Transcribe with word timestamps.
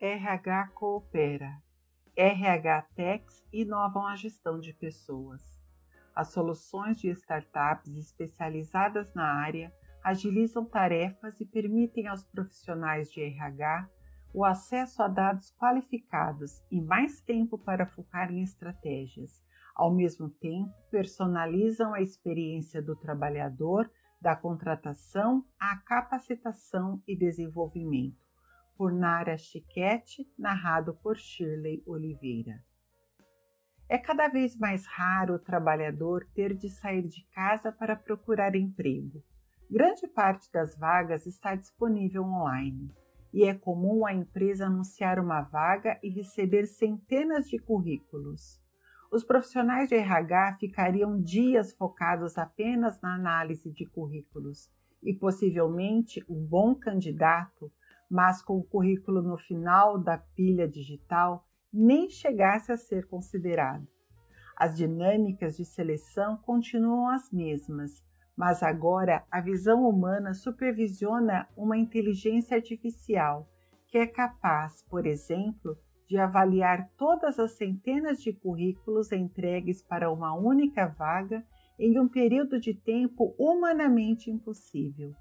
RH 0.00 0.68
Coopera. 0.74 1.60
RH 2.16 2.82
Techs 2.94 3.44
inovam 3.52 4.06
a 4.06 4.14
gestão 4.14 4.60
de 4.60 4.72
pessoas. 4.72 5.42
As 6.14 6.28
soluções 6.28 7.00
de 7.00 7.08
startups 7.10 7.96
especializadas 7.96 9.12
na 9.12 9.24
área 9.24 9.72
agilizam 10.04 10.64
tarefas 10.64 11.40
e 11.40 11.44
permitem 11.44 12.06
aos 12.06 12.24
profissionais 12.24 13.10
de 13.10 13.20
RH 13.20 13.90
o 14.32 14.44
acesso 14.44 15.02
a 15.02 15.08
dados 15.08 15.52
qualificados 15.58 16.62
e 16.70 16.80
mais 16.80 17.20
tempo 17.20 17.58
para 17.58 17.84
focar 17.84 18.30
em 18.30 18.40
estratégias. 18.40 19.42
Ao 19.74 19.92
mesmo 19.92 20.30
tempo, 20.30 20.72
personalizam 20.92 21.92
a 21.92 22.00
experiência 22.00 22.80
do 22.80 22.94
trabalhador, 22.94 23.90
da 24.20 24.36
contratação 24.36 25.44
à 25.58 25.76
capacitação 25.78 27.02
e 27.04 27.16
desenvolvimento. 27.16 28.27
Por 28.78 28.92
Nara 28.92 29.36
Chiquete, 29.36 30.24
narrado 30.38 30.94
por 31.02 31.16
Shirley 31.16 31.82
Oliveira. 31.84 32.62
É 33.88 33.98
cada 33.98 34.28
vez 34.28 34.56
mais 34.56 34.86
raro 34.86 35.34
o 35.34 35.38
trabalhador 35.40 36.24
ter 36.32 36.54
de 36.54 36.70
sair 36.70 37.02
de 37.08 37.26
casa 37.34 37.72
para 37.72 37.96
procurar 37.96 38.54
emprego. 38.54 39.20
Grande 39.68 40.06
parte 40.06 40.48
das 40.52 40.78
vagas 40.78 41.26
está 41.26 41.56
disponível 41.56 42.22
online 42.22 42.94
e 43.32 43.42
é 43.46 43.52
comum 43.52 44.06
a 44.06 44.14
empresa 44.14 44.66
anunciar 44.66 45.18
uma 45.18 45.42
vaga 45.42 45.98
e 46.00 46.08
receber 46.08 46.66
centenas 46.66 47.48
de 47.48 47.58
currículos. 47.58 48.62
Os 49.10 49.24
profissionais 49.24 49.88
de 49.88 49.96
RH 49.96 50.58
ficariam 50.60 51.20
dias 51.20 51.72
focados 51.72 52.38
apenas 52.38 53.00
na 53.00 53.16
análise 53.16 53.72
de 53.72 53.84
currículos 53.86 54.70
e 55.02 55.12
possivelmente 55.12 56.24
um 56.28 56.46
bom 56.46 56.76
candidato, 56.76 57.72
mas 58.10 58.42
com 58.42 58.58
o 58.58 58.64
currículo 58.64 59.22
no 59.22 59.36
final 59.36 59.98
da 59.98 60.18
pilha 60.18 60.66
digital, 60.66 61.44
nem 61.72 62.08
chegasse 62.08 62.72
a 62.72 62.76
ser 62.76 63.06
considerado. 63.06 63.86
As 64.56 64.76
dinâmicas 64.76 65.56
de 65.56 65.64
seleção 65.64 66.36
continuam 66.38 67.08
as 67.10 67.30
mesmas, 67.30 68.02
mas 68.36 68.62
agora 68.62 69.24
a 69.30 69.40
visão 69.40 69.88
humana 69.88 70.34
supervisiona 70.34 71.48
uma 71.56 71.76
inteligência 71.76 72.56
artificial 72.56 73.48
que 73.88 73.98
é 73.98 74.06
capaz, 74.06 74.82
por 74.82 75.06
exemplo, 75.06 75.76
de 76.06 76.18
avaliar 76.18 76.90
todas 76.96 77.38
as 77.38 77.52
centenas 77.52 78.22
de 78.22 78.32
currículos 78.32 79.12
entregues 79.12 79.82
para 79.82 80.10
uma 80.10 80.34
única 80.34 80.86
vaga 80.86 81.44
em 81.78 81.98
um 81.98 82.08
período 82.08 82.60
de 82.60 82.74
tempo 82.74 83.34
humanamente 83.38 84.30
impossível. 84.30 85.14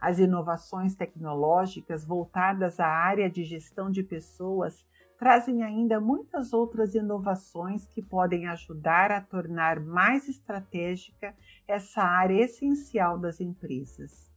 As 0.00 0.18
inovações 0.18 0.94
tecnológicas 0.94 2.04
voltadas 2.04 2.78
à 2.78 2.86
área 2.86 3.28
de 3.28 3.44
gestão 3.44 3.90
de 3.90 4.02
pessoas 4.02 4.84
trazem 5.18 5.64
ainda 5.64 6.00
muitas 6.00 6.52
outras 6.52 6.94
inovações 6.94 7.86
que 7.88 8.00
podem 8.00 8.46
ajudar 8.46 9.10
a 9.10 9.20
tornar 9.20 9.80
mais 9.80 10.28
estratégica 10.28 11.34
essa 11.66 12.02
área 12.02 12.44
essencial 12.44 13.18
das 13.18 13.40
empresas. 13.40 14.30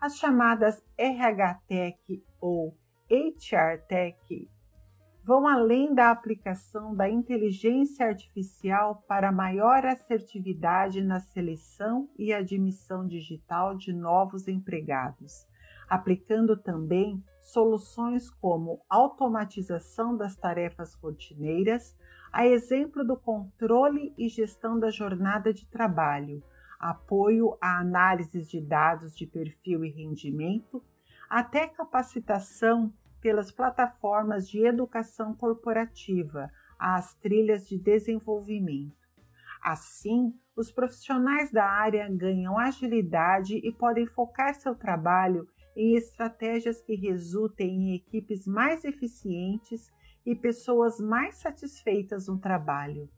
As 0.00 0.16
chamadas 0.16 0.82
RH 0.96 1.54
Tech 1.66 2.24
ou 2.40 2.76
HR 3.10 3.84
Tech 3.88 4.48
vão 5.24 5.46
além 5.46 5.94
da 5.94 6.10
aplicação 6.10 6.94
da 6.94 7.08
inteligência 7.08 8.06
artificial 8.06 9.04
para 9.06 9.32
maior 9.32 9.84
assertividade 9.86 11.00
na 11.00 11.20
seleção 11.20 12.08
e 12.18 12.32
admissão 12.32 13.06
digital 13.06 13.76
de 13.76 13.92
novos 13.92 14.48
empregados 14.48 15.46
aplicando 15.92 16.56
também 16.56 17.22
soluções 17.38 18.30
como 18.30 18.80
automatização 18.88 20.16
das 20.16 20.34
tarefas 20.34 20.94
rotineiras, 20.94 21.94
a 22.32 22.46
exemplo 22.46 23.04
do 23.04 23.14
controle 23.14 24.14
e 24.16 24.26
gestão 24.26 24.78
da 24.78 24.88
jornada 24.88 25.52
de 25.52 25.66
trabalho, 25.66 26.42
apoio 26.80 27.58
a 27.60 27.80
análises 27.80 28.48
de 28.48 28.58
dados 28.58 29.14
de 29.14 29.26
perfil 29.26 29.84
e 29.84 29.90
rendimento, 29.90 30.82
até 31.28 31.68
capacitação 31.68 32.90
pelas 33.22 33.52
plataformas 33.52 34.48
de 34.48 34.66
educação 34.66 35.32
corporativa, 35.32 36.50
às 36.78 37.14
trilhas 37.14 37.68
de 37.68 37.78
desenvolvimento. 37.78 39.00
Assim, 39.62 40.34
os 40.56 40.72
profissionais 40.72 41.52
da 41.52 41.64
área 41.64 42.08
ganham 42.10 42.58
agilidade 42.58 43.56
e 43.56 43.72
podem 43.72 44.06
focar 44.06 44.52
seu 44.54 44.74
trabalho 44.74 45.46
em 45.76 45.94
estratégias 45.94 46.82
que 46.82 46.96
resultem 46.96 47.70
em 47.70 47.94
equipes 47.94 48.44
mais 48.44 48.84
eficientes 48.84 49.88
e 50.26 50.34
pessoas 50.34 50.98
mais 50.98 51.36
satisfeitas 51.36 52.26
no 52.26 52.38
trabalho. 52.38 53.08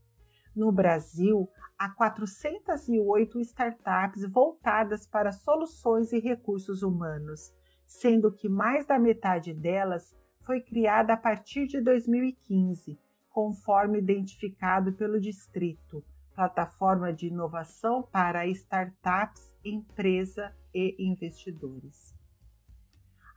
No 0.54 0.70
Brasil, 0.70 1.48
há 1.78 1.88
408 1.90 3.40
startups 3.40 4.30
voltadas 4.30 5.06
para 5.06 5.32
soluções 5.32 6.12
e 6.12 6.20
recursos 6.20 6.82
humanos, 6.82 7.52
sendo 7.86 8.32
que 8.32 8.48
mais 8.48 8.86
da 8.86 8.98
metade 8.98 9.52
delas 9.52 10.14
foi 10.40 10.60
criada 10.60 11.14
a 11.14 11.16
partir 11.16 11.66
de 11.66 11.80
2015, 11.80 12.98
conforme 13.30 13.98
identificado 13.98 14.92
pelo 14.92 15.20
Distrito, 15.20 16.04
plataforma 16.34 17.12
de 17.12 17.28
inovação 17.28 18.02
para 18.02 18.46
startups, 18.48 19.54
empresa 19.64 20.54
e 20.74 20.96
investidores. 20.98 22.14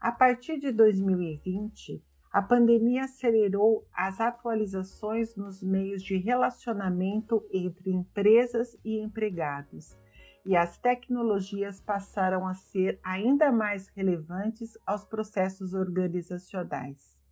A 0.00 0.12
partir 0.12 0.58
de 0.58 0.70
2020, 0.70 2.02
a 2.30 2.42
pandemia 2.42 3.04
acelerou 3.04 3.86
as 3.92 4.20
atualizações 4.20 5.34
nos 5.34 5.62
meios 5.62 6.02
de 6.02 6.16
relacionamento 6.16 7.44
entre 7.50 7.90
empresas 7.90 8.78
e 8.84 9.00
empregados, 9.00 9.96
e 10.48 10.56
as 10.56 10.78
tecnologias 10.78 11.78
passaram 11.78 12.46
a 12.46 12.54
ser 12.54 12.98
ainda 13.04 13.52
mais 13.52 13.88
relevantes 13.88 14.78
aos 14.86 15.04
processos 15.04 15.74
organizacionais. 15.74 17.22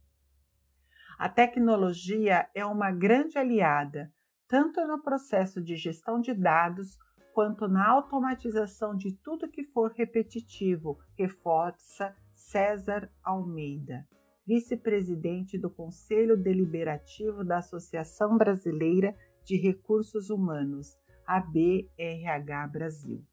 A 1.19 1.27
tecnologia 1.27 2.47
é 2.55 2.63
uma 2.67 2.93
grande 2.93 3.39
aliada, 3.39 4.13
tanto 4.47 4.87
no 4.87 5.03
processo 5.03 5.63
de 5.63 5.77
gestão 5.77 6.21
de 6.21 6.35
dados 6.35 6.99
quanto 7.33 7.67
na 7.67 7.89
automatização 7.89 8.95
de 8.95 9.17
tudo 9.17 9.49
que 9.49 9.65
for 9.65 9.93
repetitivo, 9.93 10.99
reforça 11.17 12.15
César 12.35 13.11
Almeida, 13.25 14.07
vice-presidente 14.47 15.57
do 15.57 15.71
Conselho 15.71 16.37
Deliberativo 16.37 17.43
da 17.43 17.61
Associação 17.61 18.37
Brasileira 18.37 19.17
de 19.43 19.57
Recursos 19.57 20.29
Humanos, 20.29 20.99
ABRH 21.27 22.69
Brasil. 22.71 23.25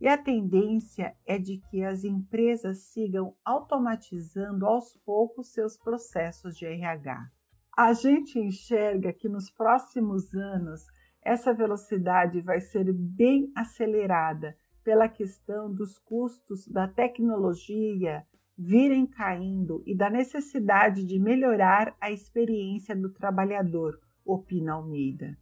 E 0.00 0.08
a 0.08 0.18
tendência 0.18 1.14
é 1.24 1.38
de 1.38 1.58
que 1.70 1.84
as 1.84 2.02
empresas 2.02 2.86
sigam 2.92 3.36
automatizando 3.44 4.66
aos 4.66 4.96
poucos 5.04 5.52
seus 5.52 5.76
processos 5.76 6.56
de 6.56 6.66
RH. 6.66 7.30
A 7.78 7.92
gente 7.92 8.38
enxerga 8.38 9.12
que 9.12 9.28
nos 9.28 9.48
próximos 9.50 10.34
anos 10.34 10.82
essa 11.22 11.54
velocidade 11.54 12.40
vai 12.40 12.60
ser 12.60 12.92
bem 12.92 13.52
acelerada 13.54 14.56
pela 14.82 15.08
questão 15.08 15.72
dos 15.72 15.98
custos 15.98 16.66
da 16.66 16.88
tecnologia 16.88 18.26
virem 18.58 19.06
caindo 19.06 19.82
e 19.86 19.96
da 19.96 20.10
necessidade 20.10 21.04
de 21.04 21.18
melhorar 21.18 21.96
a 22.00 22.10
experiência 22.10 22.94
do 22.94 23.12
trabalhador, 23.12 23.98
opina 24.24 24.74
Almeida. 24.74 25.36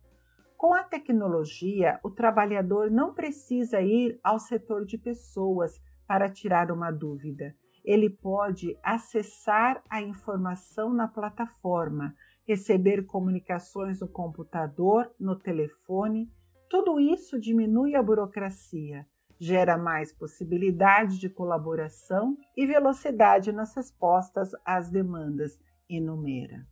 Com 0.61 0.75
a 0.75 0.83
tecnologia, 0.85 1.99
o 2.05 2.11
trabalhador 2.11 2.91
não 2.91 3.15
precisa 3.15 3.81
ir 3.81 4.21
ao 4.23 4.39
setor 4.39 4.85
de 4.85 4.99
pessoas 4.99 5.81
para 6.07 6.29
tirar 6.29 6.71
uma 6.71 6.91
dúvida. 6.91 7.57
Ele 7.83 8.11
pode 8.11 8.77
acessar 8.83 9.83
a 9.89 10.03
informação 10.03 10.93
na 10.93 11.09
plataforma, 11.09 12.15
receber 12.47 13.07
comunicações 13.07 14.03
no 14.03 14.09
computador, 14.09 15.11
no 15.19 15.35
telefone. 15.35 16.31
Tudo 16.69 17.01
isso 17.01 17.41
diminui 17.41 17.97
a 17.97 18.03
burocracia 18.03 19.07
gera 19.43 19.79
mais 19.79 20.13
possibilidade 20.13 21.19
de 21.19 21.31
colaboração 21.31 22.37
e 22.55 22.67
velocidade 22.67 23.51
nas 23.51 23.75
respostas 23.75 24.51
às 24.67 24.91
demandas, 24.91 25.59
enumera. 25.89 26.67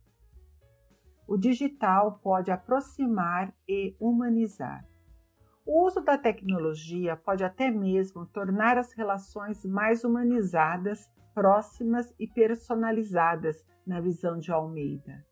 O 1.29 1.37
digital 1.37 2.19
pode 2.23 2.49
aproximar 2.49 3.53
e 3.67 3.95
humanizar. 3.99 4.83
O 5.63 5.85
uso 5.85 6.01
da 6.01 6.17
tecnologia 6.17 7.15
pode 7.15 7.43
até 7.43 7.69
mesmo 7.69 8.25
tornar 8.25 8.79
as 8.79 8.93
relações 8.93 9.63
mais 9.63 10.03
humanizadas, 10.03 11.07
próximas 11.35 12.11
e 12.19 12.25
personalizadas, 12.25 13.63
na 13.85 14.01
visão 14.01 14.39
de 14.39 14.51
Almeida. 14.51 15.23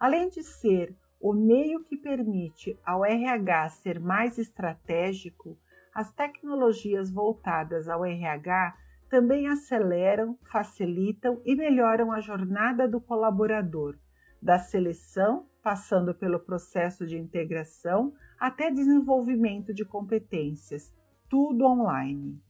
Além 0.00 0.30
de 0.30 0.42
ser 0.42 0.96
o 1.20 1.34
meio 1.34 1.84
que 1.84 1.98
permite 1.98 2.80
ao 2.82 3.04
RH 3.04 3.68
ser 3.68 4.00
mais 4.00 4.38
estratégico, 4.38 5.58
as 5.94 6.10
tecnologias 6.14 7.12
voltadas 7.12 7.90
ao 7.90 8.06
RH 8.06 8.74
também 9.10 9.46
aceleram, 9.48 10.38
facilitam 10.50 11.42
e 11.44 11.54
melhoram 11.54 12.10
a 12.10 12.20
jornada 12.20 12.88
do 12.88 12.98
colaborador, 12.98 13.98
da 14.42 14.58
seleção, 14.58 15.46
passando 15.62 16.12
pelo 16.12 16.40
processo 16.40 17.06
de 17.06 17.16
integração 17.16 18.12
até 18.38 18.72
desenvolvimento 18.72 19.72
de 19.72 19.84
competências, 19.84 20.92
tudo 21.28 21.64
online. 21.64 22.42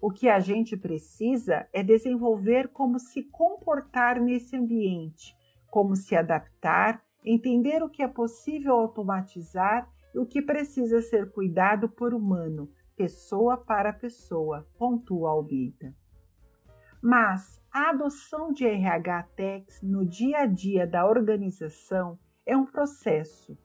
O 0.00 0.10
que 0.10 0.28
a 0.28 0.38
gente 0.38 0.76
precisa 0.76 1.68
é 1.72 1.82
desenvolver 1.82 2.68
como 2.68 3.00
se 3.00 3.24
comportar 3.24 4.20
nesse 4.20 4.56
ambiente, 4.56 5.36
como 5.68 5.96
se 5.96 6.14
adaptar, 6.14 7.02
entender 7.24 7.82
o 7.82 7.90
que 7.90 8.02
é 8.02 8.08
possível 8.08 8.74
automatizar 8.74 9.90
e 10.14 10.18
o 10.18 10.26
que 10.26 10.40
precisa 10.40 11.02
ser 11.02 11.30
cuidado 11.32 11.88
por 11.88 12.14
humano, 12.14 12.70
pessoa 12.96 13.56
para 13.56 13.92
pessoa, 13.92 14.66
pontua 14.78 15.30
Almeida. 15.30 15.94
Mas 17.02 17.58
a 17.72 17.88
adoção 17.88 18.52
de 18.52 18.66
RH 18.66 19.22
Techs 19.34 19.80
no 19.82 20.04
dia 20.04 20.40
a 20.40 20.46
dia 20.46 20.86
da 20.86 21.06
organização 21.06 22.18
é 22.44 22.54
um 22.54 22.66
processo. 22.66 23.56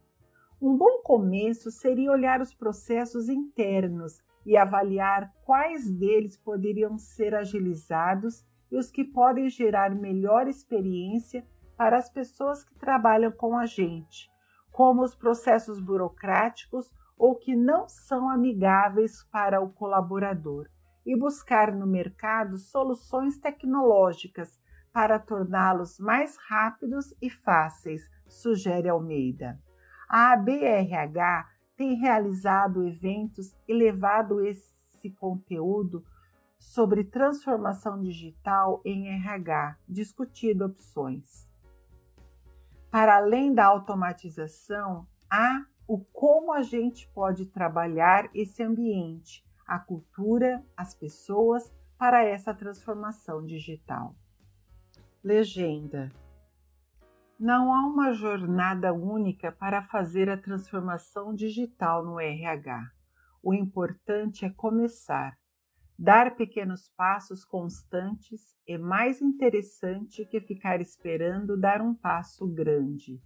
Um 0.62 0.78
bom 0.78 1.02
começo 1.04 1.70
seria 1.70 2.14
olhar 2.14 2.40
os 2.40 2.54
processos 2.54 3.28
internos 3.28 4.24
e 4.46 4.56
avaliar 4.56 5.34
quais 5.44 5.92
deles 5.92 6.38
poderiam 6.38 6.98
ser 6.98 7.36
agilizados 7.36 8.46
e 8.72 8.78
os 8.78 8.90
que 8.90 9.04
podem 9.04 9.50
gerar 9.50 9.94
melhor 9.94 10.48
experiência 10.48 11.46
para 11.76 11.98
as 11.98 12.10
pessoas 12.10 12.64
que 12.64 12.74
trabalham 12.76 13.34
com 13.34 13.58
a 13.58 13.66
gente, 13.66 14.32
como 14.72 15.04
os 15.04 15.14
processos 15.14 15.78
burocráticos 15.82 16.90
ou 17.18 17.36
que 17.36 17.54
não 17.54 17.90
são 17.90 18.30
amigáveis 18.30 19.26
para 19.30 19.60
o 19.60 19.70
colaborador 19.74 20.70
e 21.06 21.18
buscar 21.18 21.72
no 21.72 21.86
mercado 21.86 22.58
soluções 22.58 23.38
tecnológicas 23.38 24.60
para 24.92 25.20
torná-los 25.20 26.00
mais 26.00 26.38
rápidos 26.48 27.14
e 27.22 27.30
fáceis, 27.30 28.10
sugere 28.28 28.90
Almeida. 28.90 29.60
A 30.10 30.34
ABRH 30.34 31.50
tem 31.76 31.96
realizado 31.96 32.88
eventos 32.88 33.54
e 33.68 33.74
levado 33.74 34.42
esse 34.42 35.10
conteúdo 35.12 36.04
sobre 36.58 37.04
transformação 37.04 38.02
digital 38.02 38.82
em 38.86 39.08
RH, 39.10 39.78
discutido 39.88 40.66
opções. 40.66 41.48
Para 42.90 43.18
além 43.18 43.54
da 43.54 43.66
automatização, 43.66 45.06
há 45.30 45.66
o 45.88 46.00
como 46.00 46.54
a 46.54 46.62
gente 46.62 47.08
pode 47.14 47.46
trabalhar 47.48 48.30
esse 48.34 48.64
ambiente 48.64 49.46
a 49.66 49.80
cultura, 49.80 50.64
as 50.76 50.94
pessoas 50.94 51.74
para 51.98 52.24
essa 52.24 52.54
transformação 52.54 53.46
digital. 53.46 54.16
Legenda: 55.24 56.12
Não 57.40 57.74
há 57.74 57.86
uma 57.88 58.14
jornada 58.14 58.94
única 58.94 59.52
para 59.52 59.82
fazer 59.84 60.30
a 60.30 60.38
transformação 60.38 61.34
digital 61.34 62.06
no 62.06 62.20
RH. 62.20 62.92
O 63.42 63.54
importante 63.54 64.46
é 64.46 64.50
começar. 64.50 65.38
Dar 65.98 66.36
pequenos 66.36 66.92
passos 66.98 67.46
constantes 67.46 68.54
é 68.68 68.78
mais 68.78 69.22
interessante 69.22 70.26
que 70.26 70.42
ficar 70.42 70.82
esperando 70.82 71.58
dar 71.58 71.82
um 71.82 71.94
passo 71.94 72.46
grande. 72.48 73.22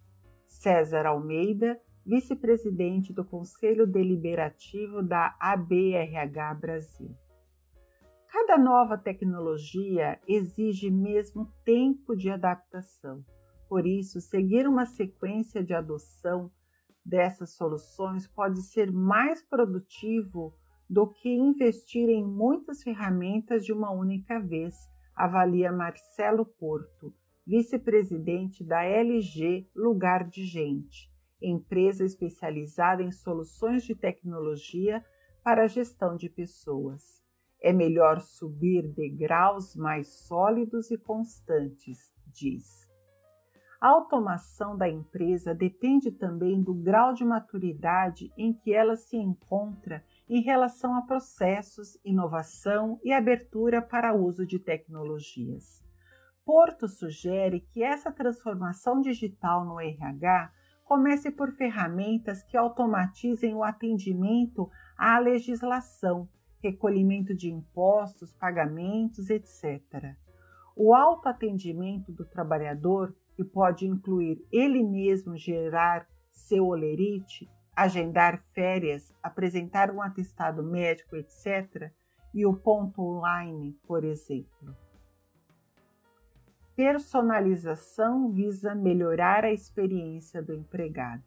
César 0.46 1.08
Almeida, 1.08 1.80
vice-presidente 2.06 3.14
do 3.14 3.24
Conselho 3.24 3.86
Deliberativo 3.86 5.04
da 5.04 5.36
ABRH 5.40 6.54
Brasil. 6.60 7.16
Cada 8.28 8.58
nova 8.58 8.98
tecnologia 8.98 10.20
exige 10.28 10.90
mesmo 10.90 11.52
tempo 11.64 12.16
de 12.16 12.30
adaptação. 12.30 13.24
Por 13.68 13.86
isso, 13.86 14.22
seguir 14.22 14.68
uma 14.68 14.86
sequência 14.86 15.64
de 15.64 15.74
adoção 15.74 16.52
dessas 17.06 17.56
soluções 17.56 18.28
pode 18.28 18.62
ser 18.62 18.92
mais 18.92 19.44
produtivo 19.44 20.54
do 20.90 21.08
que 21.08 21.30
investir 21.30 22.10
em 22.10 22.26
muitas 22.26 22.82
ferramentas 22.82 23.64
de 23.64 23.72
uma 23.72 23.92
única 23.92 24.40
vez, 24.40 24.76
avalia 25.16 25.72
Marcelo 25.72 26.46
Porto, 26.46 27.14
vice-presidente 27.46 28.64
da 28.64 28.84
LG 28.84 29.70
Lugar 29.76 30.28
de 30.28 30.44
Gente 30.44 31.10
empresa 31.42 32.04
especializada 32.04 33.02
em 33.02 33.12
soluções 33.12 33.84
de 33.84 33.96
tecnologia 33.96 35.04
para 35.44 35.64
a 35.64 35.68
gestão 35.68 36.16
de 36.16 36.30
pessoas. 36.30 37.24
É 37.62 37.74
melhor 37.74 38.20
subir 38.22 38.88
degraus 38.94 39.76
mais 39.76 40.08
sólidos 40.26 40.92
e 40.92 40.98
constantes, 40.98 42.14
diz. 42.28 42.90
A 43.82 43.88
automação 43.88 44.78
da 44.78 44.90
empresa 44.90 45.56
depende 45.56 46.12
também 46.12 46.62
do 46.62 46.74
grau 46.74 47.14
de 47.14 47.24
maturidade 47.24 48.30
em 48.38 48.52
que 48.52 48.74
ela 48.74 48.98
se 48.98 49.16
encontra 49.16 50.04
em 50.28 50.42
relação 50.42 50.96
a 50.96 51.02
processos, 51.02 51.98
inovação 52.04 53.00
e 53.04 53.14
abertura 53.14 53.82
para 53.82 54.14
uso 54.14 54.46
de 54.46 54.60
tecnologias. 54.60 55.82
Porto 56.46 56.88
sugere 56.90 57.62
que 57.62 57.82
essa 57.82 58.12
transformação 58.12 59.00
digital 59.00 59.64
no 59.64 59.80
RH 59.80 60.52
Comece 60.90 61.30
por 61.30 61.52
ferramentas 61.52 62.42
que 62.42 62.58
automatizem 62.58 63.54
o 63.54 63.64
atendimento 63.64 64.68
à 64.98 65.20
legislação, 65.20 66.28
recolhimento 66.64 67.36
de 67.36 67.48
impostos, 67.48 68.34
pagamentos, 68.34 69.30
etc. 69.30 70.16
O 70.76 70.96
autoatendimento 70.96 72.12
do 72.12 72.26
trabalhador, 72.26 73.16
que 73.36 73.44
pode 73.44 73.86
incluir 73.86 74.44
ele 74.52 74.84
mesmo 74.84 75.38
gerar 75.38 76.08
seu 76.32 76.66
olerite, 76.66 77.48
agendar 77.76 78.44
férias, 78.56 79.14
apresentar 79.22 79.92
um 79.92 80.02
atestado 80.02 80.64
médico, 80.64 81.16
etc., 81.16 81.92
e 82.34 82.48
o 82.48 82.58
ponto 82.58 83.00
online, 83.00 83.78
por 83.88 84.04
exemplo. 84.04 84.76
Personalização 86.80 88.32
visa 88.32 88.74
melhorar 88.74 89.44
a 89.44 89.52
experiência 89.52 90.42
do 90.42 90.54
empregado. 90.54 91.26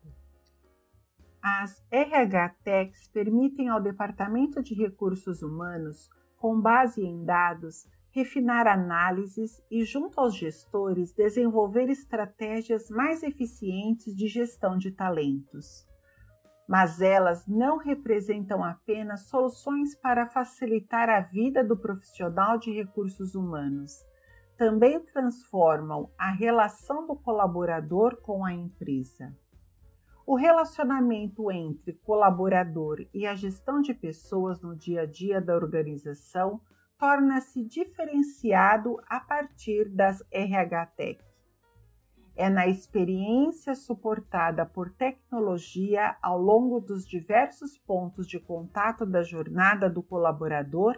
As 1.43 1.85
RH 1.91 2.55
Techs 2.65 3.07
permitem 3.09 3.69
ao 3.69 3.79
Departamento 3.79 4.63
de 4.63 4.73
Recursos 4.73 5.43
Humanos, 5.43 6.09
com 6.39 6.59
base 6.59 7.03
em 7.03 7.23
dados, 7.23 7.87
refinar 8.13 8.67
análises 8.67 9.63
e, 9.71 9.85
junto 9.85 10.19
aos 10.19 10.35
gestores, 10.35 11.13
desenvolver 11.13 11.91
estratégias 11.91 12.89
mais 12.89 13.23
eficientes 13.23 14.17
de 14.17 14.29
gestão 14.29 14.79
de 14.79 14.91
talentos. 14.91 15.87
Mas 16.67 17.03
elas 17.03 17.47
não 17.47 17.77
representam 17.77 18.65
apenas 18.65 19.29
soluções 19.29 19.95
para 19.97 20.27
facilitar 20.27 21.11
a 21.11 21.21
vida 21.21 21.63
do 21.63 21.77
profissional 21.77 22.57
de 22.57 22.73
recursos 22.73 23.35
humanos 23.35 24.11
também 24.63 25.01
transformam 25.01 26.09
a 26.17 26.31
relação 26.31 27.05
do 27.05 27.17
colaborador 27.17 28.17
com 28.23 28.45
a 28.45 28.53
empresa. 28.53 29.37
O 30.25 30.37
relacionamento 30.37 31.51
entre 31.51 31.95
colaborador 31.95 33.05
e 33.13 33.27
a 33.27 33.35
gestão 33.35 33.81
de 33.81 33.93
pessoas 33.93 34.63
no 34.63 34.77
dia 34.77 35.01
a 35.01 35.05
dia 35.05 35.41
da 35.41 35.57
organização 35.57 36.61
torna-se 36.97 37.65
diferenciado 37.65 38.99
a 39.09 39.19
partir 39.19 39.89
das 39.89 40.23
RH 40.31 40.87
Tech. 40.97 41.21
É 42.37 42.49
na 42.49 42.69
experiência 42.69 43.75
suportada 43.75 44.65
por 44.65 44.93
tecnologia 44.93 46.17
ao 46.23 46.41
longo 46.41 46.79
dos 46.79 47.05
diversos 47.05 47.77
pontos 47.79 48.29
de 48.29 48.39
contato 48.39 49.05
da 49.05 49.25
jornada 49.25 49.91
do 49.91 50.05
colaborador 50.05 50.97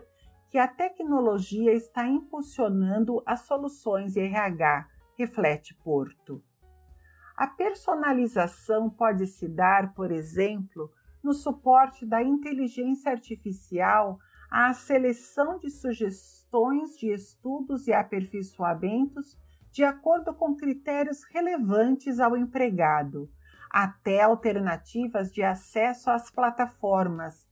que 0.50 0.58
a 0.58 0.68
tecnologia 0.68 1.72
está 1.72 2.06
impulsionando 2.06 3.22
as 3.26 3.40
soluções 3.40 4.16
RH, 4.16 4.88
reflete 5.16 5.74
Porto. 5.82 6.42
A 7.36 7.46
personalização 7.46 8.88
pode 8.88 9.26
se 9.26 9.48
dar, 9.48 9.92
por 9.94 10.12
exemplo, 10.12 10.90
no 11.22 11.32
suporte 11.32 12.06
da 12.06 12.22
inteligência 12.22 13.10
artificial 13.10 14.18
à 14.50 14.72
seleção 14.72 15.58
de 15.58 15.68
sugestões 15.70 16.96
de 16.96 17.12
estudos 17.12 17.88
e 17.88 17.92
aperfeiçoamentos 17.92 19.36
de 19.72 19.82
acordo 19.82 20.32
com 20.32 20.54
critérios 20.54 21.24
relevantes 21.24 22.20
ao 22.20 22.36
empregado, 22.36 23.28
até 23.68 24.22
alternativas 24.22 25.32
de 25.32 25.42
acesso 25.42 26.08
às 26.08 26.30
plataformas, 26.30 27.48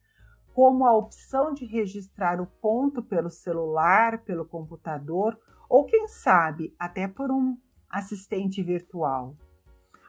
como 0.55 0.87
a 0.87 0.97
opção 0.97 1.53
de 1.53 1.65
registrar 1.65 2.41
o 2.41 2.47
ponto 2.47 3.03
pelo 3.03 3.31
celular, 3.31 4.23
pelo 4.23 4.45
computador 4.45 5.39
ou, 5.69 5.85
quem 5.85 6.07
sabe, 6.09 6.75
até 6.79 7.09
por 7.09 7.31
um 7.31 7.57
assistente 7.89 8.63
virtual. 8.63 9.35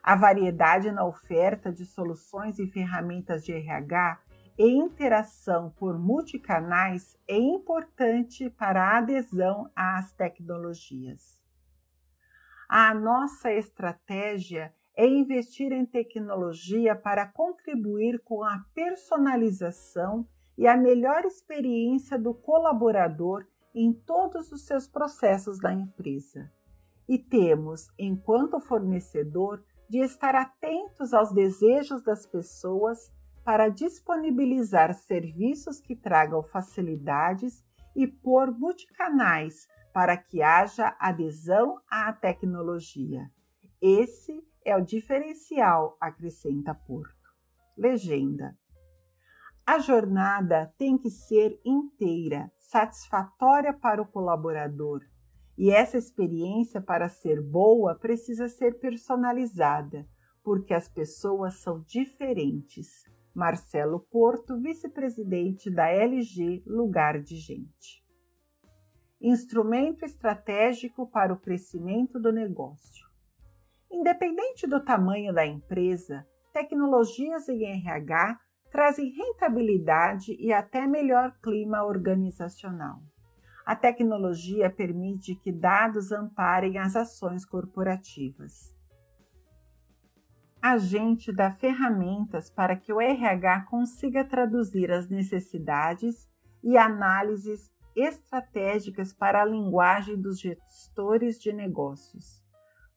A 0.02 0.16
variedade 0.16 0.92
na 0.92 1.06
oferta 1.06 1.72
de 1.72 1.86
soluções 1.86 2.60
e 2.60 2.68
ferramentas 2.68 3.46
de 3.46 3.54
RH 3.54 4.20
e 4.58 4.68
interação 4.68 5.72
por 5.78 5.98
multicanais 5.98 7.18
é 7.28 7.38
importante 7.38 8.50
para 8.50 8.84
a 8.84 8.98
adesão 8.98 9.72
às 9.76 10.12
tecnologias. 10.12 11.42
A 12.68 12.94
nossa 12.94 13.52
estratégia 13.52 14.74
é 14.96 15.08
investir 15.08 15.72
em 15.72 15.86
tecnologia 15.86 16.96
para 16.96 17.26
contribuir 17.26 18.20
com 18.24 18.44
a 18.44 18.64
personalização 18.76 20.28
e 20.58 20.68
a 20.68 20.78
melhor 20.78 21.26
experiência 21.26 22.18
do 22.18 22.34
colaborador 22.34 23.46
em 23.74 23.92
todos 23.92 24.52
os 24.52 24.66
seus 24.66 24.88
processos 24.88 25.60
da 25.60 25.74
empresa. 25.74 26.52
E 27.08 27.18
temos, 27.18 27.88
enquanto 27.98 28.60
fornecedor, 28.60 29.64
de 29.90 30.00
estar 30.00 30.36
atentos 30.36 31.14
aos 31.14 31.32
desejos 31.32 32.02
das 32.04 32.26
pessoas 32.26 33.12
para 33.44 33.68
disponibilizar 33.68 34.94
serviços 34.94 35.80
que 35.80 35.96
tragam 35.96 36.42
facilidades 36.42 37.64
e 37.96 38.08
por 38.08 38.52
multicanais 38.52 39.68
para 39.94 40.18
que 40.18 40.42
haja 40.42 40.96
adesão 41.00 41.80
à 41.90 42.12
tecnologia. 42.14 43.30
Esse 43.82 44.44
é 44.66 44.76
o 44.76 44.82
diferencial, 44.82 45.98
acrescenta 46.00 46.74
Porto. 46.74 47.14
Legenda: 47.78 48.58
A 49.65 49.79
jornada 49.79 50.74
tem 50.77 50.98
que 50.98 51.10
ser 51.10 51.58
inteira, 51.63 52.51
satisfatória 52.60 53.74
para 53.74 54.01
o 54.01 54.05
colaborador, 54.05 55.01
e 55.58 55.72
essa 55.72 55.98
experiência, 55.98 56.82
para 56.82 57.08
ser 57.08 57.41
boa, 57.41 57.96
precisa 57.96 58.50
ser 58.50 58.79
personalizada, 58.79 60.05
porque 60.43 60.74
as 60.74 60.89
pessoas 60.89 61.62
são 61.62 61.82
diferentes. 61.88 63.03
Marcelo 63.34 64.01
Porto, 64.12 64.60
vice-presidente 64.60 65.72
da 65.72 65.88
LG 65.88 66.63
Lugar 66.67 67.22
de 67.22 67.38
Gente. 67.38 68.03
Instrumento 69.22 70.03
estratégico 70.03 71.10
para 71.10 71.34
o 71.34 71.39
crescimento 71.39 72.20
do 72.20 72.34
negócio. 72.34 73.08
Independente 73.89 74.67
do 74.67 74.84
tamanho 74.84 75.34
da 75.34 75.46
empresa, 75.46 76.27
tecnologias 76.51 77.48
em 77.48 77.63
RH 77.63 78.38
trazem 78.74 79.10
rentabilidade 79.12 80.36
e 80.38 80.51
até 80.51 80.86
melhor 80.86 81.32
clima 81.42 81.86
organizacional. 81.86 83.00
A 83.65 83.74
tecnologia 83.74 84.70
permite 84.70 85.36
que 85.36 85.53
dados 85.53 86.12
amparem 86.12 86.77
as 86.77 86.98
ações 86.98 87.46
corporativas 87.46 88.74
a 90.63 90.77
gente 90.77 91.30
dá 91.30 91.51
ferramentas 91.51 92.50
para 92.50 92.77
que 92.77 92.94
o 92.94 93.01
RH 93.01 93.65
consiga 93.70 94.24
traduzir 94.24 94.89
as 94.94 95.10
necessidades 95.10 96.25
e 96.63 96.77
análises 96.77 97.70
estratégicas 97.94 99.12
para 99.12 99.42
a 99.42 99.46
linguagem 99.46 100.15
dos 100.15 100.39
gestores 100.39 101.38
de 101.38 101.51
negócios. 101.51 102.42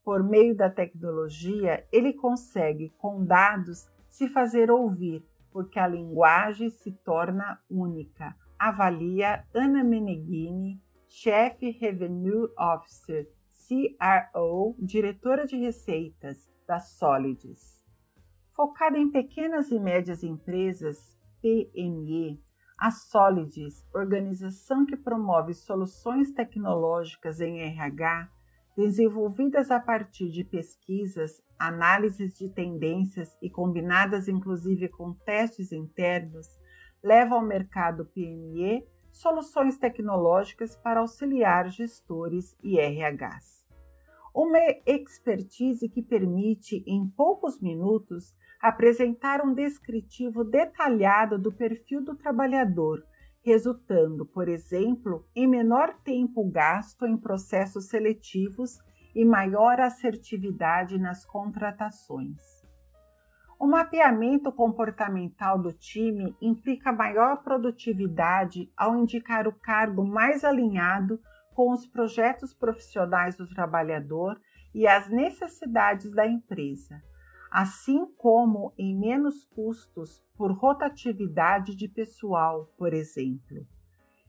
Por 0.04 0.22
meio 0.22 0.54
da 0.54 0.70
tecnologia, 0.70 1.84
ele 1.90 2.12
consegue, 2.12 2.90
com 2.98 3.24
dados, 3.24 3.90
se 4.08 4.28
fazer 4.28 4.70
ouvir, 4.70 5.26
porque 5.56 5.78
a 5.78 5.88
linguagem 5.88 6.68
se 6.68 6.92
torna 6.92 7.58
única. 7.70 8.36
Avalia 8.58 9.42
Ana 9.54 9.82
Meneghini, 9.82 10.78
chefe 11.08 11.70
Revenue 11.70 12.50
Officer, 12.58 13.26
CRO, 13.66 14.76
diretora 14.78 15.46
de 15.46 15.56
receitas 15.56 16.46
da 16.68 16.78
Solides. 16.78 17.82
Focada 18.54 18.98
em 18.98 19.10
pequenas 19.10 19.70
e 19.70 19.80
médias 19.80 20.22
empresas, 20.22 21.16
PME, 21.40 22.38
a 22.78 22.90
Solides, 22.90 23.82
organização 23.94 24.84
que 24.84 24.94
promove 24.94 25.54
soluções 25.54 26.32
tecnológicas 26.32 27.40
em 27.40 27.60
RH, 27.60 28.30
desenvolvidas 28.76 29.70
a 29.70 29.80
partir 29.80 30.30
de 30.30 30.44
pesquisas, 30.44 31.42
análises 31.58 32.36
de 32.36 32.48
tendências 32.50 33.36
e 33.40 33.48
combinadas 33.48 34.28
inclusive 34.28 34.88
com 34.88 35.12
testes 35.12 35.72
internos, 35.72 36.46
leva 37.02 37.34
ao 37.34 37.42
mercado 37.42 38.04
PME 38.06 38.86
soluções 39.10 39.78
tecnológicas 39.78 40.76
para 40.76 41.00
auxiliar 41.00 41.70
gestores 41.70 42.56
e 42.62 42.78
RHs 42.78 43.66
uma 44.36 44.58
expertise 44.84 45.88
que 45.88 46.02
permite, 46.02 46.84
em 46.86 47.08
poucos 47.08 47.58
minutos, 47.58 48.34
apresentar 48.60 49.40
um 49.40 49.54
descritivo 49.54 50.44
detalhado 50.44 51.38
do 51.38 51.50
perfil 51.50 52.04
do 52.04 52.14
trabalhador, 52.14 53.02
resultando, 53.46 54.26
por 54.26 54.48
exemplo, 54.48 55.24
em 55.32 55.46
menor 55.46 55.94
tempo 56.02 56.50
gasto 56.50 57.06
em 57.06 57.16
processos 57.16 57.86
seletivos 57.88 58.80
e 59.14 59.24
maior 59.24 59.78
assertividade 59.78 60.98
nas 60.98 61.24
contratações. 61.24 62.42
O 63.56 63.68
mapeamento 63.68 64.50
comportamental 64.50 65.62
do 65.62 65.72
time 65.72 66.36
implica 66.42 66.90
maior 66.90 67.44
produtividade 67.44 68.68
ao 68.76 68.96
indicar 68.96 69.46
o 69.46 69.52
cargo 69.52 70.04
mais 70.04 70.42
alinhado 70.42 71.20
com 71.54 71.70
os 71.72 71.86
projetos 71.86 72.52
profissionais 72.52 73.36
do 73.36 73.48
trabalhador 73.48 74.40
e 74.74 74.88
as 74.88 75.08
necessidades 75.08 76.12
da 76.12 76.26
empresa, 76.26 77.00
assim 77.50 78.06
como 78.16 78.72
em 78.78 78.98
menos 78.98 79.44
custos 79.46 80.22
por 80.36 80.52
rotatividade 80.52 81.74
de 81.74 81.88
pessoal, 81.88 82.72
por 82.76 82.92
exemplo. 82.92 83.66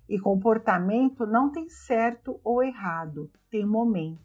E 0.08 0.20
comportamento 0.20 1.26
não 1.26 1.52
tem 1.52 1.70
certo 1.70 2.40
ou 2.44 2.64
errado, 2.64 3.30
tem 3.50 3.66
momento. 3.66 4.22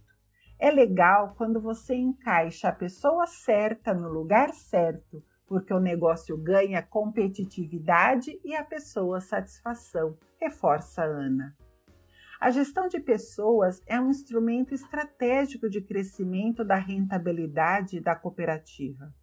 É 0.58 0.70
legal 0.70 1.34
quando 1.36 1.60
você 1.60 1.94
encaixa 1.94 2.68
a 2.68 2.72
pessoa 2.72 3.26
certa 3.26 3.92
no 3.92 4.08
lugar 4.08 4.50
certo, 4.50 5.22
porque 5.46 5.74
o 5.74 5.80
negócio 5.80 6.36
ganha 6.36 6.80
competitividade 6.82 8.40
e 8.44 8.54
a 8.54 8.64
pessoa 8.64 9.20
satisfação, 9.20 10.16
reforça 10.40 11.02
Ana. 11.02 11.56
A 12.42 12.50
gestão 12.50 12.88
de 12.88 12.98
pessoas 12.98 13.80
é 13.86 14.00
um 14.00 14.10
instrumento 14.10 14.74
estratégico 14.74 15.70
de 15.70 15.80
crescimento 15.80 16.64
da 16.64 16.74
rentabilidade 16.74 18.00
da 18.00 18.16
cooperativa. 18.16 19.14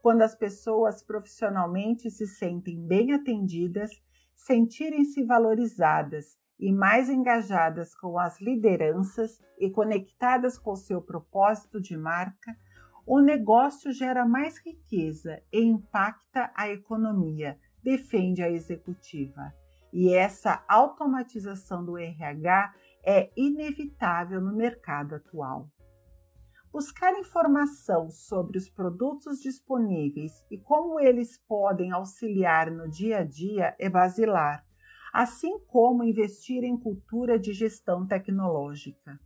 Quando 0.00 0.22
as 0.22 0.34
pessoas 0.34 1.02
profissionalmente 1.02 2.10
se 2.10 2.26
sentem 2.26 2.80
bem 2.80 3.12
atendidas, 3.12 3.90
sentirem-se 4.34 5.22
valorizadas 5.22 6.38
e 6.58 6.72
mais 6.72 7.10
engajadas 7.10 7.94
com 7.94 8.18
as 8.18 8.40
lideranças 8.40 9.38
e 9.58 9.68
conectadas 9.68 10.58
com 10.58 10.74
seu 10.74 11.02
propósito 11.02 11.78
de 11.78 11.94
marca, 11.94 12.56
o 13.06 13.20
negócio 13.20 13.92
gera 13.92 14.24
mais 14.24 14.56
riqueza 14.64 15.42
e 15.52 15.60
impacta 15.60 16.50
a 16.56 16.70
economia, 16.70 17.58
defende 17.82 18.42
a 18.42 18.50
executiva. 18.50 19.52
E 19.98 20.12
essa 20.12 20.62
automatização 20.68 21.82
do 21.82 21.96
RH 21.96 22.74
é 23.02 23.30
inevitável 23.34 24.42
no 24.42 24.54
mercado 24.54 25.14
atual. 25.14 25.70
Buscar 26.70 27.18
informação 27.18 28.10
sobre 28.10 28.58
os 28.58 28.68
produtos 28.68 29.40
disponíveis 29.40 30.44
e 30.50 30.58
como 30.58 31.00
eles 31.00 31.38
podem 31.48 31.92
auxiliar 31.92 32.70
no 32.70 32.90
dia 32.90 33.20
a 33.20 33.24
dia 33.24 33.74
é 33.78 33.88
basilar, 33.88 34.62
assim 35.14 35.58
como 35.60 36.04
investir 36.04 36.62
em 36.62 36.76
cultura 36.76 37.38
de 37.38 37.54
gestão 37.54 38.06
tecnológica. 38.06 39.18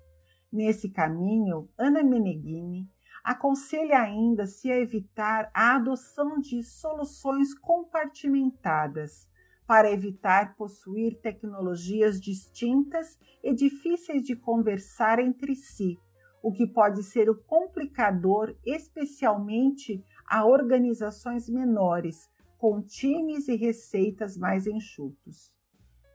Nesse 0.53 0.89
caminho, 0.89 1.69
Ana 1.77 2.05
Meneghini 2.05 2.89
aconselha 3.25 4.01
ainda 4.01 4.47
se 4.47 4.71
a 4.71 4.79
evitar 4.79 5.51
a 5.53 5.75
adoção 5.75 6.39
de 6.39 6.63
soluções 6.63 7.59
compartimentadas 7.59 9.29
para 9.71 9.89
evitar 9.89 10.57
possuir 10.57 11.21
tecnologias 11.21 12.21
distintas 12.21 13.17
e 13.41 13.55
difíceis 13.55 14.25
de 14.25 14.35
conversar 14.35 15.21
entre 15.21 15.55
si, 15.55 15.97
o 16.43 16.51
que 16.51 16.67
pode 16.67 17.05
ser 17.05 17.31
o 17.31 17.41
complicador, 17.45 18.57
especialmente 18.67 20.05
a 20.27 20.45
organizações 20.45 21.49
menores, 21.49 22.29
com 22.59 22.83
times 22.83 23.47
e 23.47 23.55
receitas 23.55 24.37
mais 24.37 24.67
enxutos. 24.67 25.55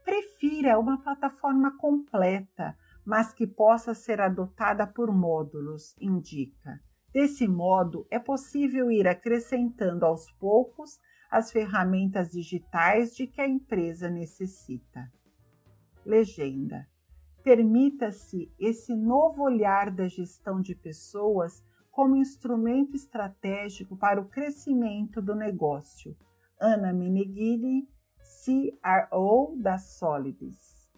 Prefira 0.04 0.78
uma 0.78 1.02
plataforma 1.02 1.78
completa, 1.78 2.76
mas 3.06 3.34
que 3.34 3.48
possa 3.48 3.94
ser 3.94 4.20
adotada 4.20 4.86
por 4.86 5.16
módulos, 5.16 5.96
indica. 6.02 6.82
Desse 7.14 7.48
modo, 7.48 8.06
é 8.12 8.20
possível 8.20 8.92
ir 8.92 9.08
acrescentando 9.08 10.06
aos 10.06 10.30
poucos 10.34 11.00
as 11.36 11.52
ferramentas 11.52 12.32
digitais 12.32 13.14
de 13.14 13.28
que 13.28 13.42
a 13.42 13.48
empresa 13.48 14.10
necessita. 14.10 15.12
Legenda: 16.06 16.88
Permita-se 17.44 18.50
esse 18.58 18.96
novo 18.96 19.44
olhar 19.44 19.92
da 19.92 20.08
gestão 20.08 20.62
de 20.62 20.74
pessoas 20.74 21.62
como 21.92 22.16
instrumento 22.16 22.96
estratégico 22.96 23.98
para 23.98 24.22
o 24.22 24.30
crescimento 24.30 25.22
do 25.22 25.36
negócio. 25.36 26.16
Ana 26.58 26.94
Meneghini, 26.94 27.86
CRO 28.46 29.58
da 29.58 29.78
Solidis. 29.78 30.90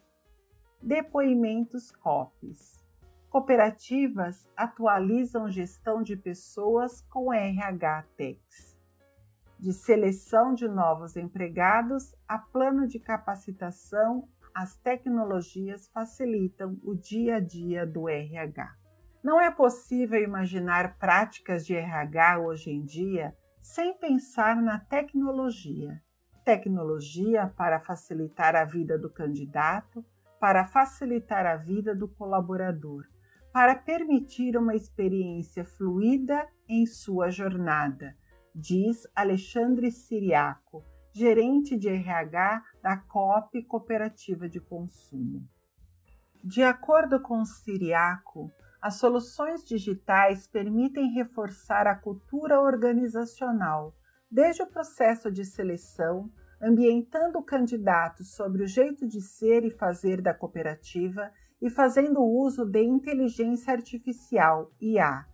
Depoimentos 0.80 1.92
COPs. 1.92 2.86
Cooperativas 3.28 4.48
atualizam 4.56 5.50
gestão 5.50 6.04
de 6.04 6.16
pessoas 6.16 7.02
com 7.10 7.34
RH 7.34 8.04
Techs. 8.16 8.77
De 9.60 9.74
seleção 9.74 10.54
de 10.54 10.68
novos 10.68 11.18
empregados 11.18 12.16
a 12.28 12.38
plano 12.38 12.88
de 12.88 13.00
capacitação, 13.00 14.28
as 14.54 14.78
tecnologias 14.78 15.88
facilitam 15.88 16.78
o 16.84 16.94
dia 16.94 17.38
a 17.38 17.40
dia 17.40 17.86
do 17.86 18.08
RH. 18.08 18.72
Não 19.24 19.42
é 19.42 19.50
possível 19.50 20.22
imaginar 20.22 20.98
práticas 21.00 21.66
de 21.66 21.76
RH 21.76 22.40
hoje 22.40 22.70
em 22.70 22.84
dia 22.84 23.36
sem 23.60 23.98
pensar 23.98 24.56
na 24.62 24.80
tecnologia. 24.80 26.02
Tecnologia 26.46 27.48
para 27.58 27.80
facilitar 27.80 28.56
a 28.56 28.64
vida 28.64 28.98
do 28.98 29.10
candidato, 29.10 30.06
para 30.40 30.66
facilitar 30.66 31.48
a 31.48 31.56
vida 31.56 31.96
do 31.96 32.08
colaborador, 32.08 33.06
para 33.52 33.76
permitir 33.76 34.56
uma 34.56 34.76
experiência 34.76 35.66
fluida 35.66 36.48
em 36.70 36.86
sua 36.86 37.30
jornada, 37.32 38.16
diz 38.60 39.08
Alexandre 39.16 39.92
Siriaco, 39.92 40.84
gerente 41.14 41.78
de 41.78 41.90
RH 41.90 42.64
da 42.82 42.98
COP 42.98 43.64
Cooperativa 43.66 44.50
de 44.50 44.60
Consumo. 44.60 45.48
De 46.44 46.64
acordo 46.64 47.22
com 47.22 47.46
Siriaco, 47.46 48.52
as 48.82 48.96
soluções 48.96 49.64
digitais 49.64 50.48
permitem 50.48 51.14
reforçar 51.14 51.86
a 51.86 51.94
cultura 51.94 52.60
organizacional, 52.60 53.94
desde 54.30 54.64
o 54.64 54.68
processo 54.68 55.32
de 55.32 55.46
seleção, 55.46 56.28
ambientando 56.60 57.38
o 57.38 57.44
candidato 57.44 58.24
sobre 58.24 58.64
o 58.64 58.68
jeito 58.68 59.08
de 59.08 59.22
ser 59.22 59.66
e 59.66 59.70
fazer 59.70 60.20
da 60.20 60.34
cooperativa 60.34 61.32
e 61.62 61.70
fazendo 61.70 62.24
uso 62.24 62.66
de 62.66 62.82
inteligência 62.82 63.72
artificial, 63.72 64.72
IA, 64.82 65.28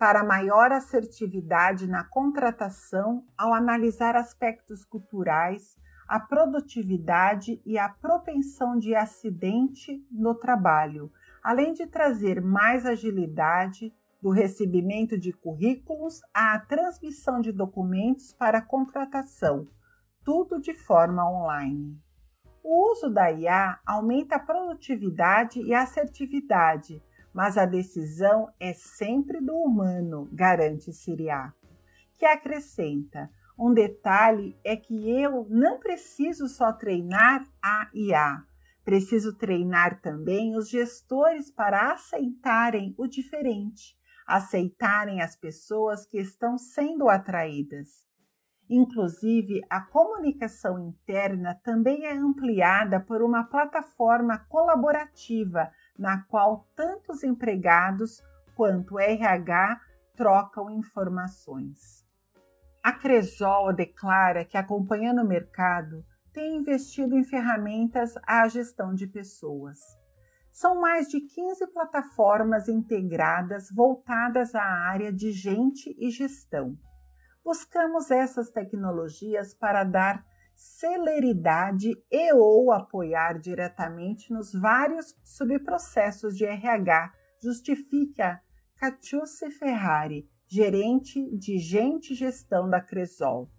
para 0.00 0.24
maior 0.24 0.72
assertividade 0.72 1.86
na 1.86 2.02
contratação 2.02 3.22
ao 3.36 3.52
analisar 3.52 4.16
aspectos 4.16 4.82
culturais, 4.82 5.76
a 6.08 6.18
produtividade 6.18 7.60
e 7.66 7.78
a 7.78 7.86
propensão 7.86 8.78
de 8.78 8.94
acidente 8.94 10.02
no 10.10 10.34
trabalho, 10.34 11.12
além 11.42 11.74
de 11.74 11.86
trazer 11.86 12.40
mais 12.40 12.86
agilidade 12.86 13.94
do 14.22 14.30
recebimento 14.30 15.18
de 15.18 15.34
currículos 15.34 16.22
à 16.32 16.58
transmissão 16.58 17.38
de 17.38 17.52
documentos 17.52 18.32
para 18.32 18.62
contratação, 18.62 19.68
tudo 20.24 20.58
de 20.58 20.72
forma 20.72 21.30
online. 21.30 21.94
O 22.64 22.92
uso 22.92 23.10
da 23.10 23.30
IA 23.30 23.78
aumenta 23.84 24.36
a 24.36 24.38
produtividade 24.38 25.60
e 25.60 25.74
a 25.74 25.82
assertividade, 25.82 27.02
mas 27.32 27.56
a 27.56 27.66
decisão 27.66 28.48
é 28.58 28.72
sempre 28.72 29.40
do 29.40 29.54
humano, 29.54 30.28
garante 30.32 30.92
Siriaco, 30.92 31.56
que 32.18 32.24
acrescenta: 32.24 33.30
um 33.58 33.72
detalhe 33.72 34.58
é 34.64 34.76
que 34.76 35.10
eu 35.10 35.46
não 35.48 35.78
preciso 35.78 36.48
só 36.48 36.72
treinar 36.72 37.44
a 37.62 37.90
IA, 37.94 38.44
Preciso 38.84 39.36
treinar 39.36 40.00
também 40.00 40.56
os 40.56 40.68
gestores 40.68 41.50
para 41.50 41.92
aceitarem 41.92 42.94
o 42.96 43.06
diferente, 43.06 43.96
aceitarem 44.26 45.20
as 45.20 45.36
pessoas 45.36 46.06
que 46.06 46.18
estão 46.18 46.56
sendo 46.56 47.08
atraídas. 47.08 48.06
Inclusive, 48.68 49.60
a 49.68 49.80
comunicação 49.80 50.78
interna 50.78 51.54
também 51.62 52.06
é 52.06 52.12
ampliada 52.12 53.00
por 53.00 53.22
uma 53.22 53.44
plataforma 53.44 54.38
colaborativa 54.48 55.70
na 56.00 56.22
qual 56.22 56.66
tanto 56.74 57.12
os 57.12 57.22
empregados 57.22 58.22
quanto 58.56 58.94
o 58.94 58.98
RH 58.98 59.78
trocam 60.16 60.70
informações. 60.70 62.04
A 62.82 62.90
Cresol 62.90 63.74
declara 63.74 64.42
que, 64.42 64.56
acompanhando 64.56 65.20
o 65.20 65.28
mercado, 65.28 66.02
tem 66.32 66.56
investido 66.56 67.14
em 67.14 67.22
ferramentas 67.22 68.14
à 68.26 68.48
gestão 68.48 68.94
de 68.94 69.06
pessoas. 69.06 69.78
São 70.50 70.80
mais 70.80 71.06
de 71.06 71.20
15 71.20 71.66
plataformas 71.66 72.66
integradas 72.66 73.68
voltadas 73.70 74.54
à 74.54 74.64
área 74.64 75.12
de 75.12 75.30
gente 75.32 75.94
e 75.98 76.10
gestão. 76.10 76.78
Buscamos 77.44 78.10
essas 78.10 78.50
tecnologias 78.50 79.52
para 79.52 79.84
dar 79.84 80.24
celeridade 80.60 81.90
e 82.10 82.32
ou 82.34 82.70
apoiar 82.70 83.38
diretamente 83.38 84.30
nos 84.30 84.52
vários 84.52 85.16
subprocessos 85.24 86.36
de 86.36 86.44
RH, 86.44 87.14
justifica 87.42 88.42
Catiuce 88.76 89.50
Ferrari, 89.52 90.28
gerente 90.46 91.34
de 91.34 91.56
gente 91.56 92.14
gestão 92.14 92.68
da 92.68 92.78
Cresol. 92.78 93.50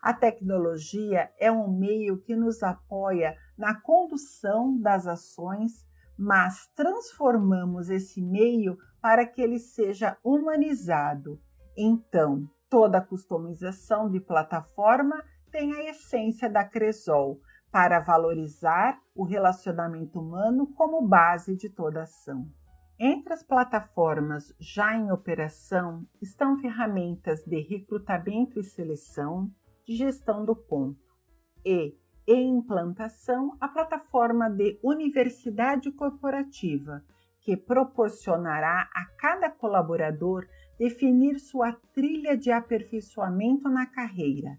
A 0.00 0.14
tecnologia 0.14 1.32
é 1.36 1.50
um 1.50 1.68
meio 1.68 2.16
que 2.18 2.36
nos 2.36 2.62
apoia 2.62 3.36
na 3.58 3.80
condução 3.80 4.78
das 4.80 5.04
ações, 5.08 5.84
mas 6.16 6.68
transformamos 6.76 7.90
esse 7.90 8.22
meio 8.22 8.78
para 9.02 9.26
que 9.26 9.42
ele 9.42 9.58
seja 9.58 10.16
humanizado. 10.22 11.40
Então, 11.76 12.48
toda 12.70 13.00
customização 13.00 14.08
de 14.08 14.20
plataforma 14.20 15.24
tem 15.56 15.72
a 15.72 15.88
essência 15.88 16.50
da 16.50 16.62
Cresol 16.62 17.40
para 17.72 17.98
valorizar 17.98 19.00
o 19.14 19.24
relacionamento 19.24 20.20
humano 20.20 20.66
como 20.74 21.08
base 21.08 21.56
de 21.56 21.70
toda 21.70 22.02
ação. 22.02 22.46
Entre 23.00 23.32
as 23.32 23.42
plataformas 23.42 24.54
já 24.60 24.94
em 24.94 25.10
operação 25.10 26.06
estão 26.20 26.58
ferramentas 26.58 27.42
de 27.46 27.58
recrutamento 27.58 28.60
e 28.60 28.64
seleção, 28.64 29.50
de 29.86 29.96
gestão 29.96 30.44
do 30.44 30.54
ponto 30.54 31.00
e, 31.64 31.96
em 32.28 32.58
implantação, 32.58 33.56
a 33.58 33.66
plataforma 33.66 34.50
de 34.50 34.78
universidade 34.82 35.90
corporativa, 35.90 37.02
que 37.40 37.56
proporcionará 37.56 38.90
a 38.94 39.06
cada 39.18 39.48
colaborador 39.48 40.46
definir 40.78 41.38
sua 41.38 41.72
trilha 41.94 42.36
de 42.36 42.52
aperfeiçoamento 42.52 43.70
na 43.70 43.86
carreira. 43.86 44.58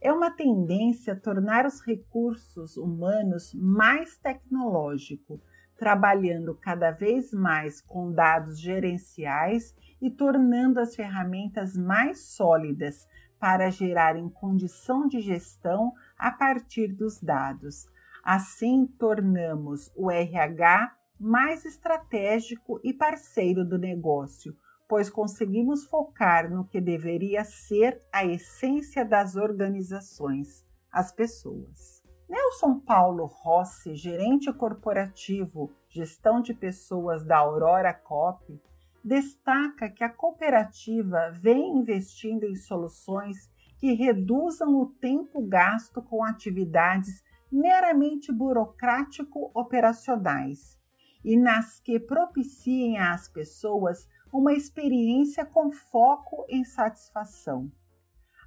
É 0.00 0.12
uma 0.12 0.30
tendência 0.30 1.16
tornar 1.16 1.66
os 1.66 1.80
recursos 1.80 2.76
humanos 2.76 3.54
mais 3.54 4.18
tecnológico, 4.18 5.40
trabalhando 5.76 6.54
cada 6.54 6.90
vez 6.90 7.32
mais 7.32 7.80
com 7.80 8.12
dados 8.12 8.60
gerenciais 8.60 9.74
e 10.00 10.10
tornando 10.10 10.80
as 10.80 10.94
ferramentas 10.94 11.76
mais 11.76 12.28
sólidas 12.28 13.06
para 13.38 13.70
gerar 13.70 14.16
em 14.16 14.28
condição 14.28 15.06
de 15.06 15.20
gestão 15.20 15.92
a 16.18 16.30
partir 16.30 16.88
dos 16.88 17.20
dados. 17.20 17.88
Assim, 18.22 18.86
tornamos 18.98 19.92
o 19.94 20.10
RH 20.10 20.94
mais 21.18 21.64
estratégico 21.64 22.80
e 22.82 22.92
parceiro 22.92 23.64
do 23.64 23.78
negócio, 23.78 24.56
pois 24.88 25.10
conseguimos 25.10 25.84
focar 25.84 26.50
no 26.50 26.64
que 26.64 26.80
deveria 26.80 27.44
ser 27.44 28.02
a 28.12 28.24
essência 28.24 29.04
das 29.04 29.36
organizações, 29.36 30.64
as 30.90 31.12
pessoas. 31.12 32.02
Nelson 32.28 32.80
Paulo 32.80 33.26
Rossi, 33.26 33.94
gerente 33.94 34.52
corporativo, 34.52 35.72
gestão 35.88 36.40
de 36.40 36.52
pessoas 36.52 37.24
da 37.24 37.38
Aurora 37.38 37.94
Cop, 37.94 38.60
destaca 39.04 39.88
que 39.88 40.02
a 40.02 40.08
cooperativa 40.08 41.30
vem 41.30 41.78
investindo 41.78 42.42
em 42.44 42.56
soluções 42.56 43.48
que 43.78 43.92
reduzam 43.92 44.80
o 44.80 44.86
tempo 44.86 45.46
gasto 45.46 46.02
com 46.02 46.24
atividades 46.24 47.22
meramente 47.52 48.32
burocrático-operacionais 48.32 50.76
e 51.24 51.36
nas 51.36 51.78
que 51.80 52.00
propiciem 52.00 52.98
às 52.98 53.28
pessoas 53.28 54.08
uma 54.32 54.52
experiência 54.52 55.44
com 55.44 55.70
foco 55.70 56.44
em 56.48 56.64
satisfação. 56.64 57.70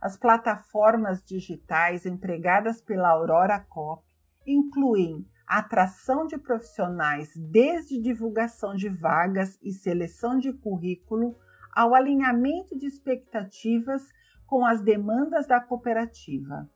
As 0.01 0.17
plataformas 0.17 1.23
digitais 1.23 2.05
empregadas 2.05 2.81
pela 2.81 3.09
Aurora 3.09 3.59
Cop 3.59 4.03
incluem 4.45 5.27
atração 5.45 6.27
de 6.27 6.37
profissionais 6.37 7.31
desde 7.35 7.99
divulgação 7.99 8.75
de 8.75 8.87
vagas 8.87 9.57
e 9.61 9.73
seleção 9.73 10.37
de 10.37 10.53
currículo 10.53 11.35
ao 11.71 11.95
alinhamento 11.95 12.77
de 12.77 12.85
expectativas 12.85 14.03
com 14.45 14.65
as 14.65 14.81
demandas 14.81 15.47
da 15.47 15.59
cooperativa. 15.59 16.69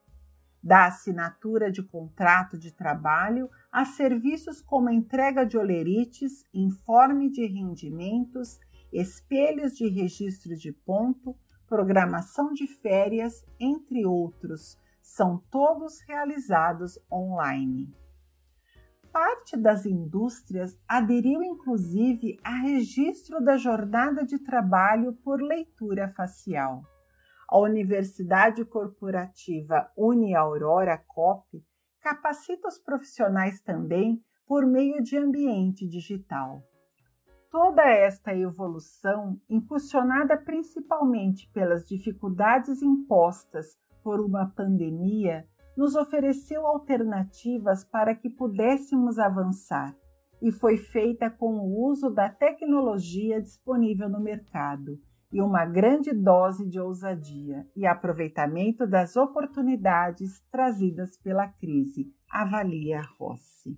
Da 0.62 0.88
assinatura 0.88 1.72
de 1.72 1.84
contrato 1.84 2.58
de 2.58 2.72
trabalho 2.72 3.50
a 3.72 3.86
serviços 3.86 4.62
como 4.62 4.90
entrega 4.90 5.46
de 5.46 5.58
olerites, 5.58 6.46
informe 6.54 7.30
de 7.30 7.46
rendimentos, 7.46 8.60
espelhos 8.94 9.74
de 9.74 9.88
registro 9.88 10.56
de 10.56 10.72
ponto, 10.72 11.36
programação 11.68 12.54
de 12.54 12.68
férias, 12.68 13.46
entre 13.60 14.06
outros, 14.06 14.78
são 15.02 15.44
todos 15.50 16.00
realizados 16.08 17.00
online. 17.12 17.94
Parte 19.12 19.56
das 19.56 19.86
indústrias 19.86 20.80
aderiu 20.88 21.44
inclusive 21.44 22.40
a 22.44 22.56
registro 22.62 23.44
da 23.44 23.58
jornada 23.58 24.26
de 24.26 24.40
trabalho 24.40 25.14
por 25.14 25.42
leitura 25.42 26.10
facial. 26.10 26.84
A 27.48 27.60
Universidade 27.60 28.66
Corporativa 28.66 29.92
Uni 29.96 30.34
Aurora 30.34 30.98
COP 30.98 31.64
capacita 32.02 32.68
os 32.68 32.80
profissionais 32.80 33.62
também 33.62 34.24
por 34.48 34.66
meio 34.66 35.02
de 35.04 35.18
ambiente 35.18 35.88
digital. 35.88 36.64
Toda 37.54 37.84
esta 37.84 38.36
evolução, 38.36 39.40
impulsionada 39.48 40.36
principalmente 40.36 41.48
pelas 41.54 41.88
dificuldades 41.88 42.82
impostas 42.82 43.78
por 44.04 44.20
uma 44.20 44.50
pandemia, 44.50 45.48
nos 45.78 45.94
ofereceu 45.94 46.66
alternativas 46.66 47.84
para 47.84 48.16
que 48.16 48.28
pudéssemos 48.28 49.20
avançar 49.20 49.96
e 50.42 50.52
foi 50.52 50.78
feita 50.78 51.30
com 51.30 51.60
o 51.60 51.88
uso 51.92 52.10
da 52.10 52.28
tecnologia 52.28 53.40
disponível 53.40 54.10
no 54.10 54.20
mercado 54.20 55.00
e 55.32 55.40
uma 55.40 55.64
grande 55.64 56.12
dose 56.12 56.68
de 56.68 56.80
ousadia 56.80 57.68
e 57.76 57.86
aproveitamento 57.86 58.88
das 58.88 59.16
oportunidades 59.16 60.42
trazidas 60.52 61.18
pela 61.18 61.48
crise, 61.48 62.12
avalia 62.28 63.00
Rossi. 63.20 63.78